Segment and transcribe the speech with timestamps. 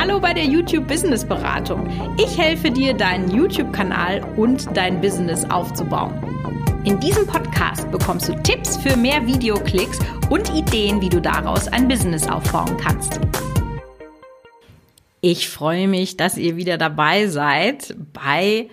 [0.00, 1.86] Hallo bei der YouTube Business Beratung.
[2.16, 6.14] Ich helfe dir, deinen YouTube-Kanal und dein Business aufzubauen.
[6.86, 9.98] In diesem Podcast bekommst du Tipps für mehr Videoklicks
[10.30, 13.20] und Ideen, wie du daraus ein Business aufbauen kannst.
[15.20, 18.70] Ich freue mich, dass ihr wieder dabei seid bei,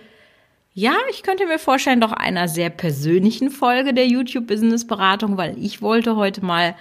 [0.74, 5.58] ja, ich könnte mir vorstellen, doch einer sehr persönlichen Folge der YouTube Business Beratung, weil
[5.62, 6.74] ich wollte heute mal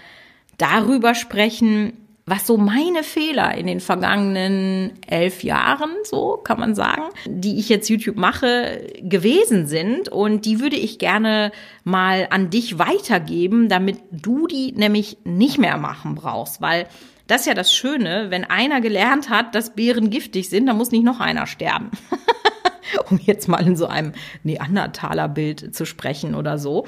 [0.57, 7.05] darüber sprechen, was so meine Fehler in den vergangenen elf Jahren, so kann man sagen,
[7.25, 10.09] die ich jetzt YouTube mache, gewesen sind.
[10.09, 11.53] Und die würde ich gerne
[11.85, 16.89] mal an dich weitergeben, damit du die nämlich nicht mehr machen brauchst, weil
[17.29, 20.91] das ist ja das Schöne, wenn einer gelernt hat, dass Beeren giftig sind, dann muss
[20.91, 21.91] nicht noch einer sterben.
[23.11, 24.13] um jetzt mal in so einem
[24.43, 26.87] Neandertaler Bild zu sprechen oder so.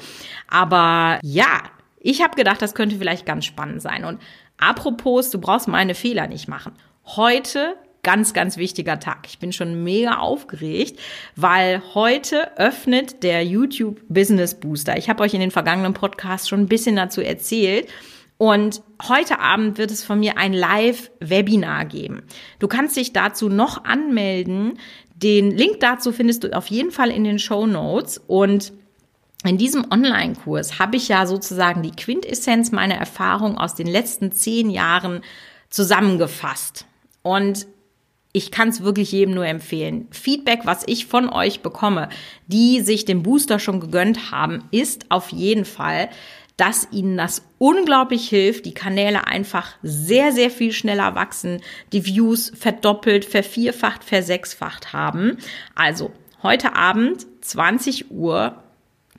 [0.49, 1.63] Aber ja,
[1.99, 4.05] ich habe gedacht, das könnte vielleicht ganz spannend sein.
[4.05, 4.19] Und
[4.59, 6.73] Apropos, du brauchst meine Fehler nicht machen.
[7.05, 9.27] Heute ganz, ganz wichtiger Tag.
[9.27, 10.99] Ich bin schon mega aufgeregt,
[11.35, 14.97] weil heute öffnet der YouTube Business Booster.
[14.97, 17.87] Ich habe euch in den vergangenen Podcasts schon ein bisschen dazu erzählt.
[18.37, 22.23] Und heute Abend wird es von mir ein Live-Webinar geben.
[22.59, 24.79] Du kannst dich dazu noch anmelden.
[25.15, 28.17] Den Link dazu findest du auf jeden Fall in den Show Notes.
[28.27, 28.71] Und
[29.45, 34.69] in diesem Online-Kurs habe ich ja sozusagen die Quintessenz meiner Erfahrung aus den letzten zehn
[34.69, 35.21] Jahren
[35.69, 36.85] zusammengefasst.
[37.21, 37.67] Und
[38.31, 40.07] ich kann es wirklich jedem nur empfehlen.
[40.11, 42.09] Feedback, was ich von euch bekomme,
[42.47, 46.09] die sich den Booster schon gegönnt haben, ist auf jeden Fall,
[46.57, 51.61] dass ihnen das unglaublich hilft, die Kanäle einfach sehr, sehr viel schneller wachsen,
[51.93, 55.37] die Views verdoppelt, vervierfacht, versechsfacht haben.
[55.73, 56.11] Also
[56.43, 58.61] heute Abend, 20 Uhr,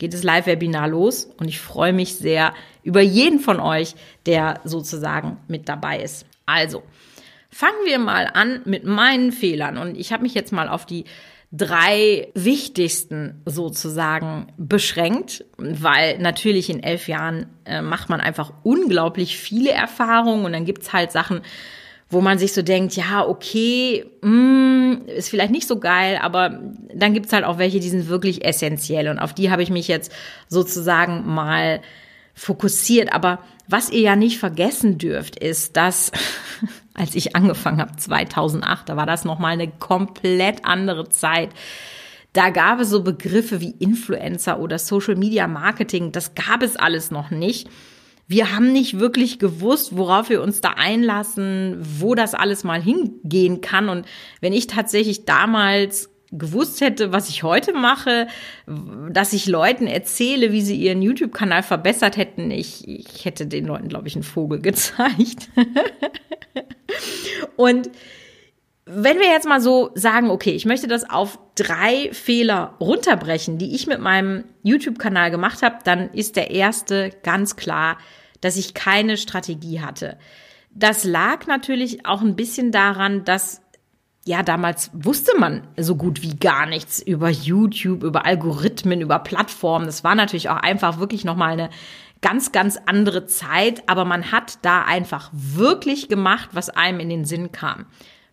[0.01, 3.95] geht das Live-Webinar los und ich freue mich sehr über jeden von euch,
[4.27, 6.27] der sozusagen mit dabei ist.
[6.47, 6.83] Also,
[7.51, 11.05] fangen wir mal an mit meinen Fehlern und ich habe mich jetzt mal auf die
[11.53, 19.71] drei wichtigsten sozusagen beschränkt, weil natürlich in elf Jahren äh, macht man einfach unglaublich viele
[19.71, 21.43] Erfahrungen und dann gibt's halt Sachen,
[22.11, 26.61] wo man sich so denkt, ja, okay, mm, ist vielleicht nicht so geil, aber
[26.93, 29.87] dann gibt's halt auch welche, die sind wirklich essentiell und auf die habe ich mich
[29.87, 30.13] jetzt
[30.49, 31.81] sozusagen mal
[32.35, 33.13] fokussiert.
[33.13, 33.39] Aber
[33.69, 36.11] was ihr ja nicht vergessen dürft, ist, dass
[36.95, 41.51] als ich angefangen habe 2008, da war das noch mal eine komplett andere Zeit.
[42.33, 47.13] Da gab es so Begriffe wie Influencer oder Social Media Marketing, das gab es alles
[47.13, 47.69] noch nicht
[48.31, 53.61] wir haben nicht wirklich gewusst, worauf wir uns da einlassen, wo das alles mal hingehen
[53.61, 53.89] kann.
[53.89, 54.07] Und
[54.41, 58.29] wenn ich tatsächlich damals gewusst hätte, was ich heute mache,
[59.11, 63.89] dass ich Leuten erzähle, wie sie ihren YouTube-Kanal verbessert hätten, ich, ich hätte den Leuten,
[63.89, 65.49] glaube ich, einen Vogel gezeigt.
[67.57, 67.91] Und
[68.93, 73.75] wenn wir jetzt mal so sagen, okay, ich möchte das auf drei Fehler runterbrechen, die
[73.75, 77.99] ich mit meinem YouTube-Kanal gemacht habe, dann ist der erste ganz klar,
[78.41, 80.19] dass ich keine Strategie hatte.
[80.73, 83.63] Das lag natürlich auch ein bisschen daran, dass
[84.27, 89.87] ja, damals wusste man so gut wie gar nichts über YouTube, über Algorithmen, über Plattformen.
[89.87, 91.71] Das war natürlich auch einfach wirklich nochmal eine
[92.21, 97.25] ganz, ganz andere Zeit, aber man hat da einfach wirklich gemacht, was einem in den
[97.25, 97.87] Sinn kam.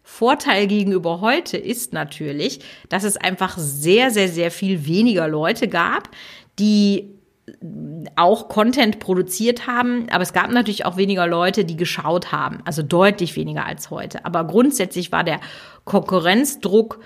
[0.10, 6.10] Vorteil gegenüber heute ist natürlich, dass es einfach sehr, sehr, sehr viel weniger Leute gab,
[6.60, 7.14] die
[8.16, 12.84] auch Content produziert haben, aber es gab natürlich auch weniger Leute, die geschaut haben, also
[12.84, 14.24] deutlich weniger als heute.
[14.24, 15.42] Aber grundsätzlich war der
[15.84, 17.02] Konkurrenzdruck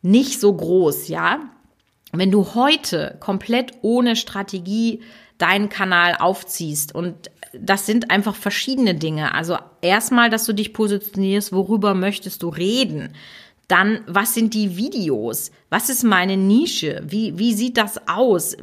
[0.00, 1.40] nicht so groß, ja.
[2.12, 5.02] Wenn du heute komplett ohne Strategie
[5.36, 9.34] deinen Kanal aufziehst und das sind einfach verschiedene Dinge.
[9.34, 13.14] Also erstmal, dass du dich positionierst, worüber möchtest du reden?
[13.68, 15.50] Dann, was sind die Videos?
[15.70, 17.02] Was ist meine Nische?
[17.06, 18.56] Wie, wie sieht das aus?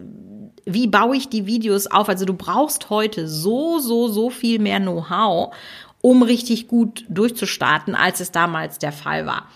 [0.66, 2.10] wie baue ich die Videos auf?
[2.10, 5.56] Also du brauchst heute so, so, so viel mehr Know-how,
[6.02, 9.48] um richtig gut durchzustarten, als es damals der Fall war.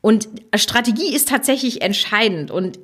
[0.00, 2.78] Und Strategie ist tatsächlich entscheidend und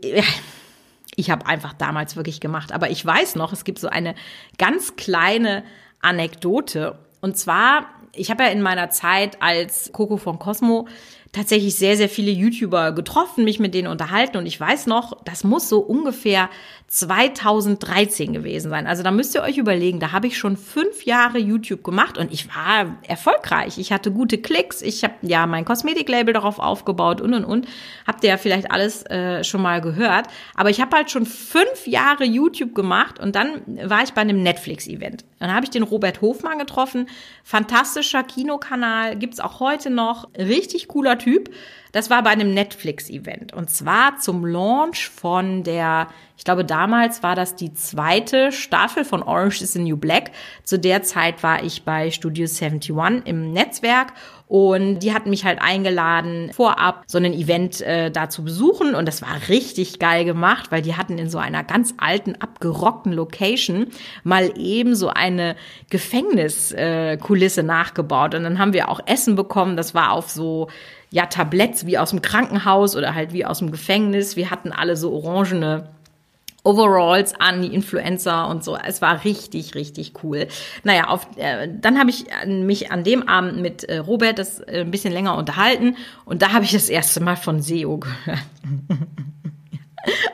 [1.17, 2.73] ich habe einfach damals wirklich gemacht.
[2.73, 4.15] Aber ich weiß noch, es gibt so eine
[4.59, 5.65] ganz kleine
[6.01, 6.99] Anekdote.
[7.21, 10.87] Und zwar, ich habe ja in meiner Zeit als Coco von Cosmo
[11.33, 15.45] tatsächlich sehr, sehr viele YouTuber getroffen, mich mit denen unterhalten und ich weiß noch, das
[15.45, 16.49] muss so ungefähr
[16.89, 18.87] 2013 gewesen sein.
[18.87, 22.33] Also da müsst ihr euch überlegen, da habe ich schon fünf Jahre YouTube gemacht und
[22.33, 23.79] ich war erfolgreich.
[23.79, 27.67] Ich hatte gute Klicks, ich habe ja mein Kosmetiklabel darauf aufgebaut und und und.
[28.07, 30.29] Habt ihr ja vielleicht alles äh, schon mal gehört.
[30.55, 34.43] Aber ich habe halt schon fünf Jahre YouTube gemacht und dann war ich bei einem
[34.43, 35.25] Netflix-Event.
[35.41, 37.09] Dann habe ich den Robert Hofmann getroffen.
[37.43, 40.29] Fantastischer Kinokanal, gibt's auch heute noch.
[40.39, 41.53] Richtig cooler Typ.
[41.97, 43.55] Das war bei einem Netflix-Event.
[43.55, 49.23] Und zwar zum Launch von der, ich glaube, damals war das die zweite Staffel von
[49.23, 50.33] Orange is the New Black.
[50.63, 52.93] Zu der Zeit war ich bei Studio 71
[53.25, 54.13] im Netzwerk
[54.47, 58.95] und die hatten mich halt eingeladen, vorab so ein Event äh, da zu besuchen.
[58.95, 63.15] Und das war richtig geil gemacht, weil die hatten in so einer ganz alten, abgerockten
[63.15, 63.87] Location
[64.23, 65.57] mal eben so eine
[65.89, 68.35] Gefängniskulisse äh, nachgebaut.
[68.35, 69.79] Und dann haben wir auch Essen bekommen.
[69.79, 70.69] Das war auf so
[71.11, 74.37] ja, Tabletts wie aus dem Krankenhaus oder halt wie aus dem Gefängnis.
[74.37, 75.89] Wir hatten alle so orangene
[76.67, 78.77] Overalls an, die Influencer und so.
[78.77, 80.49] Es war richtig, richtig cool.
[80.83, 84.81] Naja, auf, äh, dann habe ich mich an dem Abend mit äh, Robert das äh,
[84.81, 88.39] ein bisschen länger unterhalten und da habe ich das erste Mal von SEO gehört.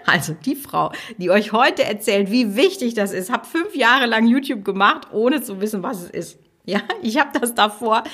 [0.05, 4.27] Also die Frau, die euch heute erzählt, wie wichtig das ist, habe fünf Jahre lang
[4.27, 6.39] YouTube gemacht, ohne zu wissen, was es ist.
[6.67, 8.05] Ja, ich habe das davor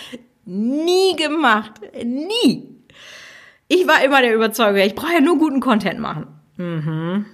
[0.45, 1.73] nie gemacht,
[2.05, 2.78] nie.
[3.69, 6.27] Ich war immer der Überzeugung, ich brauche ja nur guten Content machen.
[6.57, 7.27] Mhm.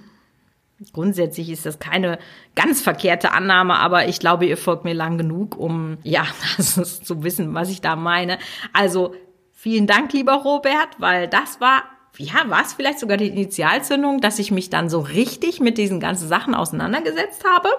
[0.91, 2.19] Grundsätzlich ist das keine
[2.53, 6.25] ganz verkehrte Annahme, aber ich glaube, ihr folgt mir lang genug, um ja,
[6.57, 8.37] zu wissen, was ich da meine.
[8.73, 9.15] Also
[9.53, 11.83] vielen Dank, lieber Robert, weil das war
[12.17, 15.99] ja, war es vielleicht sogar die Initialzündung, dass ich mich dann so richtig mit diesen
[15.99, 17.69] ganzen Sachen auseinandergesetzt habe.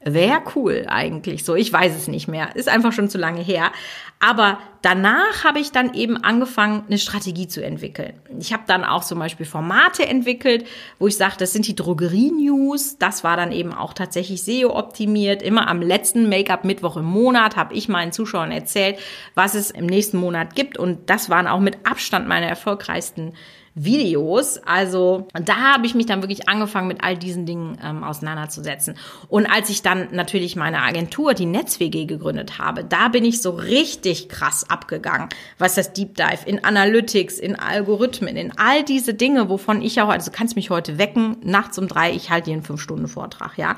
[0.00, 1.56] Wäre cool eigentlich so.
[1.56, 2.54] Ich weiß es nicht mehr.
[2.54, 3.72] Ist einfach schon zu lange her.
[4.20, 8.14] Aber danach habe ich dann eben angefangen, eine Strategie zu entwickeln.
[8.38, 10.66] Ich habe dann auch zum Beispiel Formate entwickelt,
[11.00, 12.98] wo ich sage, das sind die Drogerie-News.
[12.98, 15.42] Das war dann eben auch tatsächlich SEO-optimiert.
[15.42, 19.00] Immer am letzten Make-up-Mittwoch im Monat habe ich meinen Zuschauern erzählt,
[19.34, 20.78] was es im nächsten Monat gibt.
[20.78, 23.34] Und das waren auch mit Abstand meine erfolgreichsten
[23.74, 24.58] Videos.
[24.58, 28.96] Also da habe ich mich dann wirklich angefangen, mit all diesen Dingen ähm, auseinanderzusetzen.
[29.28, 33.50] Und als ich dann natürlich meine Agentur, die NetzWG, gegründet habe, da bin ich so
[33.50, 35.28] richtig krass abgegangen,
[35.58, 40.08] was das Deep Dive in Analytics, in Algorithmen, in all diese Dinge, wovon ich auch,
[40.08, 43.76] also du kannst mich heute wecken, nachts um drei, ich halte dir einen Fünf-Stunden-Vortrag, ja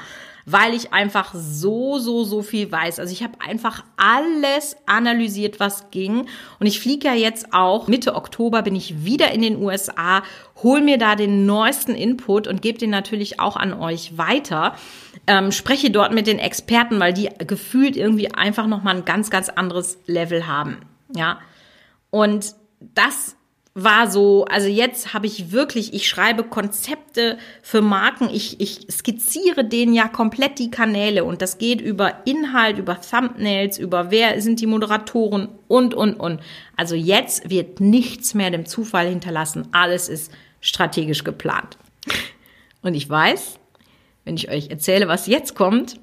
[0.51, 2.99] weil ich einfach so, so, so viel weiß.
[2.99, 6.27] Also ich habe einfach alles analysiert, was ging.
[6.59, 10.23] Und ich fliege ja jetzt auch Mitte Oktober bin ich wieder in den USA,
[10.63, 14.75] hol mir da den neuesten Input und gebe den natürlich auch an euch weiter.
[15.27, 19.49] Ähm, spreche dort mit den Experten, weil die gefühlt irgendwie einfach nochmal ein ganz, ganz
[19.49, 20.79] anderes Level haben.
[21.15, 21.41] Ja.
[22.11, 23.37] Und das
[23.75, 29.65] war so, also jetzt habe ich wirklich, ich schreibe Konzepte für Marken, ich, ich skizziere
[29.65, 34.61] denen ja komplett die Kanäle und das geht über Inhalt, über Thumbnails, über wer sind
[34.61, 36.41] die Moderatoren und, und, und.
[36.77, 41.79] Also jetzt wird nichts mehr dem Zufall hinterlassen, alles ist strategisch geplant.
[42.83, 43.59] Und ich weiß,
[44.25, 46.01] wenn ich euch erzähle, was jetzt kommt,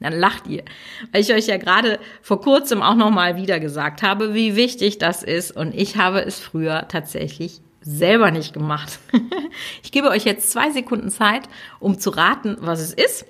[0.00, 0.64] dann lacht ihr.
[1.12, 5.22] Weil ich euch ja gerade vor kurzem auch nochmal wieder gesagt habe, wie wichtig das
[5.22, 5.50] ist.
[5.50, 8.98] Und ich habe es früher tatsächlich selber nicht gemacht.
[9.82, 11.48] ich gebe euch jetzt zwei Sekunden Zeit,
[11.80, 13.26] um zu raten, was es ist.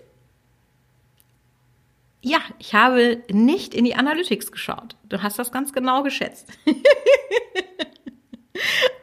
[2.20, 4.96] Ja, ich habe nicht in die Analytics geschaut.
[5.08, 6.48] Du hast das ganz genau geschätzt.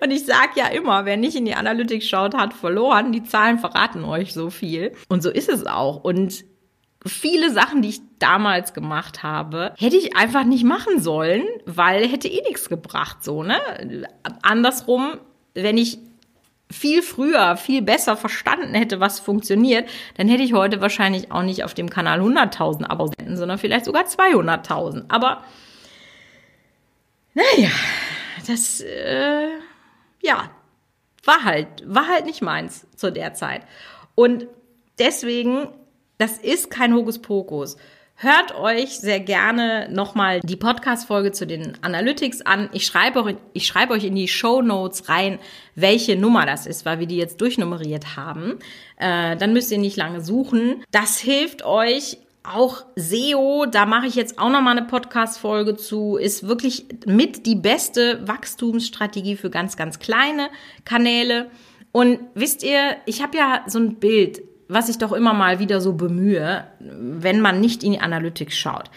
[0.02, 3.14] Und ich sage ja immer, wer nicht in die Analytics schaut, hat verloren.
[3.14, 4.92] Die Zahlen verraten euch so viel.
[5.08, 6.04] Und so ist es auch.
[6.04, 6.44] Und
[7.06, 12.28] viele Sachen, die ich damals gemacht habe, hätte ich einfach nicht machen sollen, weil hätte
[12.28, 13.60] eh nichts gebracht, so, ne?
[14.42, 15.18] Andersrum,
[15.54, 16.00] wenn ich
[16.72, 21.64] viel früher, viel besser verstanden hätte, was funktioniert, dann hätte ich heute wahrscheinlich auch nicht
[21.64, 25.06] auf dem Kanal 100.000 Abonnenten, sondern vielleicht sogar 200.000.
[25.10, 25.44] Aber
[27.36, 27.70] naja,
[28.48, 29.50] das, äh,
[30.24, 30.50] ja,
[31.24, 33.62] war halt, war halt nicht meins zu der Zeit.
[34.16, 34.48] Und
[34.98, 35.68] deswegen
[36.18, 37.78] das ist kein Hokuspokus.
[38.18, 42.70] Hört euch sehr gerne nochmal die Podcast-Folge zu den Analytics an.
[42.72, 45.38] Ich schreibe, euch, ich schreibe euch in die Show Notes rein,
[45.76, 48.60] welche Nummer das ist, weil wir die jetzt durchnummeriert haben.
[48.96, 50.82] Äh, dann müsst ihr nicht lange suchen.
[50.92, 56.48] Das hilft euch auch SEO, da mache ich jetzt auch nochmal eine Podcast-Folge zu, ist
[56.48, 60.50] wirklich mit die beste Wachstumsstrategie für ganz, ganz kleine
[60.86, 61.50] Kanäle.
[61.92, 65.82] Und wisst ihr, ich habe ja so ein Bild was ich doch immer mal wieder
[65.82, 68.90] so bemühe, wenn man nicht in die Analytics schaut.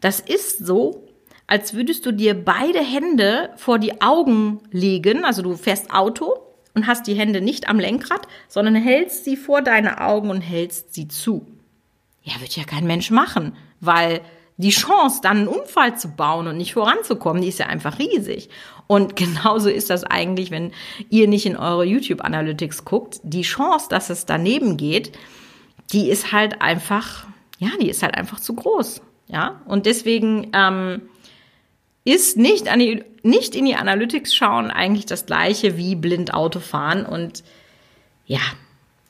[0.00, 1.06] Das ist so,
[1.46, 5.24] als würdest du dir beide Hände vor die Augen legen.
[5.24, 6.34] Also du fährst Auto
[6.74, 10.92] und hast die Hände nicht am Lenkrad, sondern hältst sie vor deine Augen und hältst
[10.94, 11.46] sie zu.
[12.22, 14.20] Ja, wird ja kein Mensch machen, weil
[14.58, 18.48] die Chance, dann einen Unfall zu bauen und nicht voranzukommen, die ist ja einfach riesig.
[18.86, 20.72] Und genauso ist das eigentlich, wenn
[21.10, 23.20] ihr nicht in eure YouTube Analytics guckt.
[23.22, 25.12] Die Chance, dass es daneben geht,
[25.92, 27.26] die ist halt einfach,
[27.58, 29.02] ja, die ist halt einfach zu groß.
[29.28, 31.02] Ja, und deswegen ähm,
[32.04, 36.60] ist nicht, an die, nicht in die Analytics schauen eigentlich das gleiche wie blind Auto
[36.60, 37.04] fahren.
[37.04, 37.42] Und
[38.24, 38.40] ja,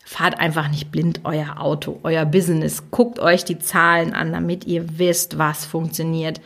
[0.07, 2.85] fahrt einfach nicht blind euer Auto, euer Business.
[2.93, 6.41] Guckt euch die Zahlen an, damit ihr wisst, was funktioniert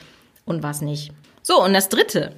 [0.47, 1.13] und was nicht.
[1.43, 2.33] So, und das Dritte,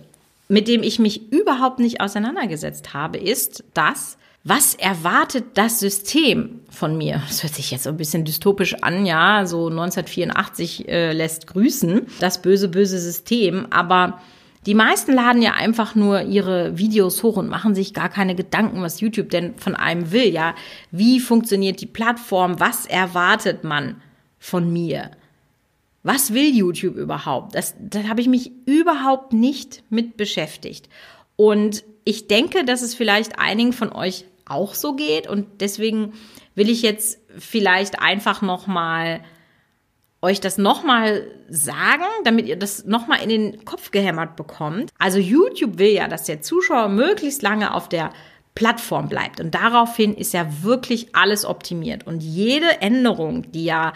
[0.49, 6.99] mit dem ich mich überhaupt nicht auseinandergesetzt habe, ist das, was erwartet das System von
[6.99, 7.23] mir?
[7.29, 12.09] Das hört sich jetzt so ein bisschen dystopisch an, ja, so 1984 äh, lässt grüßen,
[12.19, 14.21] das böse, böse System, aber
[14.67, 18.83] die meisten laden ja einfach nur ihre Videos hoch und machen sich gar keine Gedanken,
[18.83, 20.55] was YouTube denn von einem will, ja.
[20.91, 22.61] Wie funktioniert die Plattform?
[22.61, 24.01] Was erwartet man
[24.39, 25.11] von mir?
[26.05, 27.55] Was will YouTube überhaupt?
[27.55, 30.89] Das, das habe ich mich überhaupt nicht mit beschäftigt.
[31.37, 35.29] Und ich denke, dass es vielleicht einigen von euch auch so geht.
[35.29, 36.13] Und deswegen
[36.55, 39.23] will ich jetzt vielleicht einfach nochmal
[40.23, 44.91] euch das nochmal sagen, damit ihr das nochmal in den Kopf gehämmert bekommt.
[44.99, 48.13] Also YouTube will ja, dass der Zuschauer möglichst lange auf der
[48.55, 49.41] Plattform bleibt.
[49.41, 52.07] Und daraufhin ist ja wirklich alles optimiert.
[52.07, 53.93] Und jede Änderung, die ja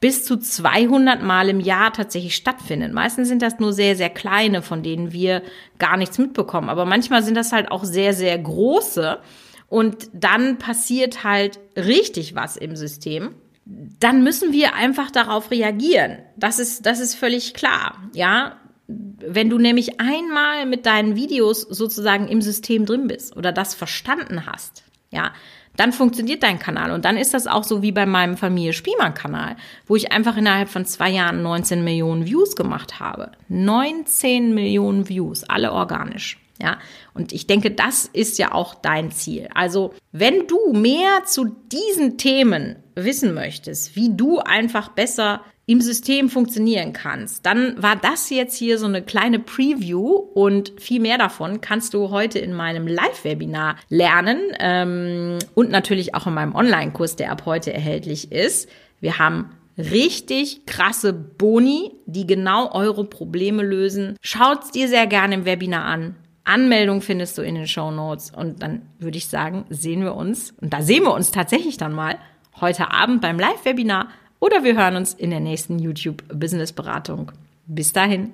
[0.00, 2.92] bis zu 200 Mal im Jahr tatsächlich stattfindet.
[2.92, 5.42] Meistens sind das nur sehr, sehr kleine, von denen wir
[5.78, 6.70] gar nichts mitbekommen.
[6.70, 9.20] Aber manchmal sind das halt auch sehr, sehr große.
[9.68, 13.36] Und dann passiert halt richtig was im System.
[13.64, 16.18] Dann müssen wir einfach darauf reagieren.
[16.36, 17.96] Das ist, das ist völlig klar.
[18.12, 18.56] Ja,
[18.88, 24.46] wenn du nämlich einmal mit deinen Videos sozusagen im System drin bist oder das verstanden
[24.46, 25.32] hast, ja,
[25.76, 26.90] dann funktioniert dein Kanal.
[26.90, 30.36] Und dann ist das auch so wie bei meinem Familie Spielmann Kanal, wo ich einfach
[30.36, 33.32] innerhalb von zwei Jahren 19 Millionen Views gemacht habe.
[33.48, 36.41] 19 Millionen Views, alle organisch.
[36.60, 36.78] Ja,
[37.14, 39.48] und ich denke, das ist ja auch dein Ziel.
[39.54, 46.28] Also, wenn du mehr zu diesen Themen wissen möchtest, wie du einfach besser im System
[46.28, 51.60] funktionieren kannst, dann war das jetzt hier so eine kleine Preview und viel mehr davon
[51.60, 57.30] kannst du heute in meinem Live-Webinar lernen ähm, und natürlich auch in meinem Online-Kurs, der
[57.30, 58.68] ab heute erhältlich ist.
[59.00, 64.16] Wir haben richtig krasse Boni, die genau eure Probleme lösen.
[64.20, 66.16] Schaut's dir sehr gerne im Webinar an.
[66.44, 68.30] Anmeldung findest du in den Show Notes.
[68.30, 71.92] Und dann würde ich sagen, sehen wir uns, und da sehen wir uns tatsächlich dann
[71.92, 72.18] mal
[72.60, 74.08] heute Abend beim Live-Webinar
[74.40, 77.32] oder wir hören uns in der nächsten YouTube-Business-Beratung.
[77.66, 78.32] Bis dahin.